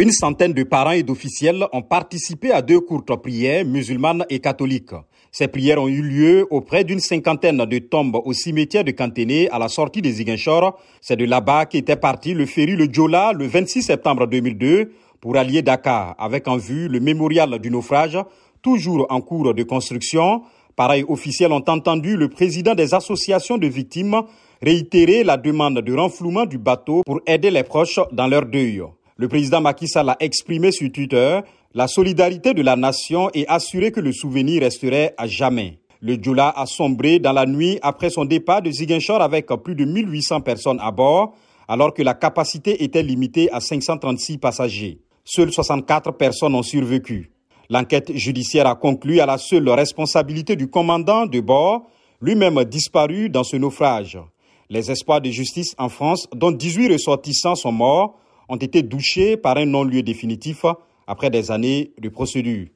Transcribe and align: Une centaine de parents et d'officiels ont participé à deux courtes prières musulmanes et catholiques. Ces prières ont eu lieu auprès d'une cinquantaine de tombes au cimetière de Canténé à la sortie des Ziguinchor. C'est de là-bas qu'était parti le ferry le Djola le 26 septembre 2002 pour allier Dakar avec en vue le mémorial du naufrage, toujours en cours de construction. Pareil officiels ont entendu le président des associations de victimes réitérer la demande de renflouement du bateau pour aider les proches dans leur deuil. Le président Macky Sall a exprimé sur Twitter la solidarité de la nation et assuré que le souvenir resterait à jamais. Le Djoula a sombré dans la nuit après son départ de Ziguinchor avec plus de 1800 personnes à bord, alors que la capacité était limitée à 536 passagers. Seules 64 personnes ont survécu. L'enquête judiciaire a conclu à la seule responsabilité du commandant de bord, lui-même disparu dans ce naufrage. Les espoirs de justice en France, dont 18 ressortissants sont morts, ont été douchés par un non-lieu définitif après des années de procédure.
Une 0.00 0.12
centaine 0.12 0.54
de 0.54 0.62
parents 0.62 0.92
et 0.92 1.02
d'officiels 1.02 1.66
ont 1.74 1.82
participé 1.82 2.52
à 2.52 2.62
deux 2.62 2.80
courtes 2.80 3.14
prières 3.16 3.66
musulmanes 3.66 4.24
et 4.30 4.38
catholiques. 4.38 4.94
Ces 5.30 5.46
prières 5.46 5.82
ont 5.82 5.88
eu 5.88 6.00
lieu 6.00 6.46
auprès 6.48 6.84
d'une 6.84 7.00
cinquantaine 7.00 7.58
de 7.58 7.78
tombes 7.80 8.16
au 8.24 8.32
cimetière 8.32 8.82
de 8.82 8.92
Canténé 8.92 9.50
à 9.50 9.58
la 9.58 9.68
sortie 9.68 10.00
des 10.00 10.12
Ziguinchor. 10.12 10.80
C'est 11.02 11.16
de 11.16 11.26
là-bas 11.26 11.66
qu'était 11.66 11.96
parti 11.96 12.32
le 12.32 12.46
ferry 12.46 12.76
le 12.76 12.88
Djola 12.90 13.34
le 13.34 13.46
26 13.46 13.82
septembre 13.82 14.26
2002 14.26 14.90
pour 15.20 15.36
allier 15.36 15.60
Dakar 15.60 16.14
avec 16.18 16.48
en 16.48 16.56
vue 16.56 16.88
le 16.88 16.98
mémorial 16.98 17.58
du 17.58 17.70
naufrage, 17.70 18.16
toujours 18.62 19.06
en 19.10 19.20
cours 19.20 19.52
de 19.52 19.62
construction. 19.64 20.44
Pareil 20.76 21.04
officiels 21.08 21.52
ont 21.52 21.64
entendu 21.68 22.16
le 22.16 22.30
président 22.30 22.74
des 22.74 22.94
associations 22.94 23.58
de 23.58 23.66
victimes 23.66 24.22
réitérer 24.62 25.24
la 25.24 25.36
demande 25.36 25.80
de 25.82 25.92
renflouement 25.94 26.46
du 26.46 26.56
bateau 26.56 27.02
pour 27.04 27.20
aider 27.26 27.50
les 27.50 27.64
proches 27.64 28.00
dans 28.12 28.28
leur 28.28 28.46
deuil. 28.46 28.82
Le 29.20 29.28
président 29.28 29.60
Macky 29.60 29.86
Sall 29.86 30.08
a 30.08 30.16
exprimé 30.18 30.72
sur 30.72 30.90
Twitter 30.90 31.40
la 31.74 31.88
solidarité 31.88 32.54
de 32.54 32.62
la 32.62 32.74
nation 32.74 33.28
et 33.34 33.46
assuré 33.48 33.92
que 33.92 34.00
le 34.00 34.12
souvenir 34.14 34.62
resterait 34.62 35.14
à 35.18 35.26
jamais. 35.26 35.78
Le 36.00 36.14
Djoula 36.14 36.48
a 36.48 36.64
sombré 36.64 37.18
dans 37.18 37.34
la 37.34 37.44
nuit 37.44 37.78
après 37.82 38.08
son 38.08 38.24
départ 38.24 38.62
de 38.62 38.70
Ziguinchor 38.70 39.20
avec 39.20 39.48
plus 39.62 39.74
de 39.74 39.84
1800 39.84 40.40
personnes 40.40 40.78
à 40.80 40.90
bord, 40.90 41.34
alors 41.68 41.92
que 41.92 42.00
la 42.00 42.14
capacité 42.14 42.82
était 42.82 43.02
limitée 43.02 43.52
à 43.52 43.60
536 43.60 44.38
passagers. 44.38 45.00
Seules 45.22 45.52
64 45.52 46.12
personnes 46.12 46.54
ont 46.54 46.62
survécu. 46.62 47.30
L'enquête 47.68 48.16
judiciaire 48.16 48.66
a 48.66 48.74
conclu 48.74 49.20
à 49.20 49.26
la 49.26 49.36
seule 49.36 49.68
responsabilité 49.68 50.56
du 50.56 50.68
commandant 50.68 51.26
de 51.26 51.40
bord, 51.40 51.82
lui-même 52.22 52.64
disparu 52.64 53.28
dans 53.28 53.44
ce 53.44 53.58
naufrage. 53.58 54.18
Les 54.70 54.90
espoirs 54.90 55.20
de 55.20 55.28
justice 55.28 55.74
en 55.76 55.90
France, 55.90 56.26
dont 56.34 56.52
18 56.52 56.94
ressortissants 56.94 57.54
sont 57.54 57.72
morts, 57.72 58.16
ont 58.50 58.56
été 58.56 58.82
douchés 58.82 59.36
par 59.36 59.56
un 59.56 59.64
non-lieu 59.64 60.02
définitif 60.02 60.64
après 61.06 61.30
des 61.30 61.50
années 61.50 61.92
de 62.00 62.08
procédure. 62.08 62.66